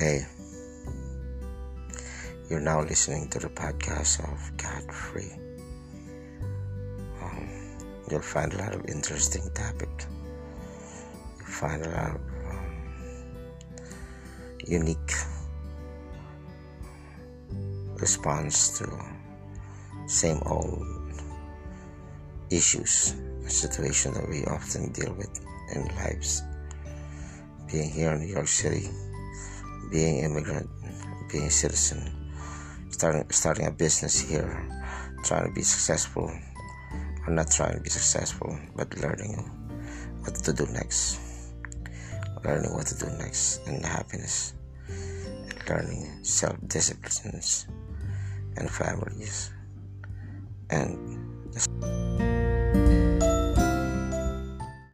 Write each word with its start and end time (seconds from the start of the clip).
Hey, 0.00 0.24
you're 2.48 2.58
now 2.58 2.80
listening 2.80 3.28
to 3.28 3.38
the 3.38 3.50
podcast 3.50 4.24
of 4.32 4.56
God 4.56 4.90
Free. 4.90 5.30
Um, 7.22 7.50
you'll 8.10 8.22
find 8.22 8.50
a 8.54 8.56
lot 8.56 8.74
of 8.74 8.86
interesting 8.88 9.42
topic. 9.52 9.90
You'll 11.36 11.46
find 11.48 11.84
a 11.84 11.90
lot 11.90 12.14
of 12.14 12.20
um, 12.48 12.96
unique 14.66 15.12
response 18.00 18.78
to 18.78 18.88
same 20.06 20.40
old 20.46 20.82
issues, 22.48 23.16
situation 23.48 24.14
that 24.14 24.26
we 24.30 24.46
often 24.46 24.92
deal 24.92 25.12
with 25.12 25.44
in 25.74 25.84
lives. 25.96 26.42
Being 27.70 27.90
here 27.90 28.12
in 28.12 28.20
New 28.20 28.32
York 28.32 28.48
City, 28.48 28.88
being 29.90 30.24
immigrant, 30.24 30.70
being 31.30 31.50
citizen, 31.50 32.00
starting 32.90 33.24
starting 33.30 33.66
a 33.66 33.70
business 33.70 34.20
here, 34.20 34.68
trying 35.24 35.46
to 35.48 35.52
be 35.52 35.62
successful. 35.62 36.30
I'm 37.26 37.34
not 37.34 37.50
trying 37.50 37.74
to 37.74 37.80
be 37.80 37.90
successful, 37.90 38.58
but 38.76 38.96
learning 38.98 39.36
what 40.22 40.34
to 40.36 40.52
do 40.52 40.66
next. 40.72 41.18
Learning 42.44 42.72
what 42.72 42.86
to 42.86 42.94
do 42.96 43.10
next 43.18 43.66
and 43.66 43.84
happiness. 43.84 44.54
Learning 45.68 46.08
self 46.22 46.56
disciplines 46.66 47.66
and 48.56 48.70
families. 48.70 49.50
And 50.70 51.09